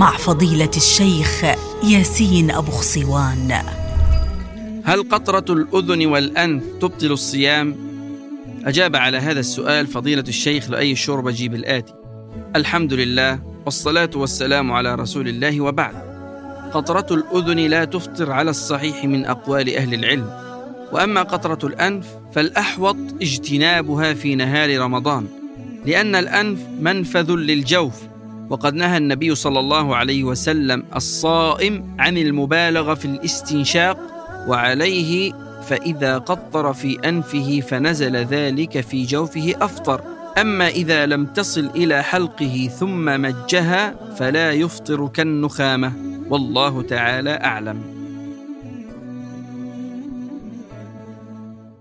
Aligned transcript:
مع 0.00 0.16
فضيلة 0.16 0.70
الشيخ 0.76 1.44
ياسين 1.84 2.50
أبو 2.50 2.70
خصوان 2.70 3.52
هل 4.84 5.02
قطرة 5.02 5.44
الأذن 5.54 6.06
والأنف 6.06 6.62
تبطل 6.80 7.12
الصيام؟ 7.12 7.76
أجاب 8.64 8.96
على 8.96 9.18
هذا 9.18 9.40
السؤال 9.40 9.86
فضيلة 9.86 10.24
الشيخ 10.28 10.70
لاي 10.70 10.92
الشربجي 10.92 11.48
بالاتي 11.48 11.94
الحمد 12.56 12.92
لله 12.92 13.40
والصلاة 13.64 14.10
والسلام 14.14 14.72
على 14.72 14.94
رسول 14.94 15.28
الله 15.28 15.60
وبعد. 15.60 15.94
قطرة 16.72 17.06
الأذن 17.10 17.58
لا 17.58 17.84
تفطر 17.84 18.32
على 18.32 18.50
الصحيح 18.50 19.04
من 19.04 19.24
أقوال 19.24 19.76
أهل 19.76 19.94
العلم. 19.94 20.30
وأما 20.92 21.22
قطرة 21.22 21.68
الأنف 21.68 22.06
فالأحوط 22.32 22.96
اجتنابها 23.22 24.14
في 24.14 24.34
نهار 24.34 24.78
رمضان 24.78 25.26
لأن 25.86 26.14
الأنف 26.14 26.58
منفذ 26.80 27.30
للجوف. 27.30 28.09
وقد 28.50 28.74
نهى 28.74 28.96
النبي 28.96 29.34
صلى 29.34 29.60
الله 29.60 29.96
عليه 29.96 30.24
وسلم 30.24 30.84
الصائم 30.96 31.96
عن 31.98 32.18
المبالغة 32.18 32.94
في 32.94 33.04
الاستنشاق 33.04 33.98
وعليه 34.48 35.32
فإذا 35.66 36.18
قطر 36.18 36.72
في 36.72 37.08
أنفه 37.08 37.60
فنزل 37.68 38.16
ذلك 38.16 38.80
في 38.80 39.04
جوفه 39.04 39.54
أفطر. 39.60 40.00
أما 40.38 40.68
إذا 40.68 41.06
لم 41.06 41.26
تصل 41.26 41.70
إلى 41.76 42.02
حلقه 42.02 42.70
ثم 42.78 43.20
مجها 43.20 43.94
فلا 44.16 44.52
يفطر 44.52 45.08
كالنخامة. 45.08 45.92
والله 46.28 46.82
تعالى 46.82 47.30
أعلم. 47.30 47.99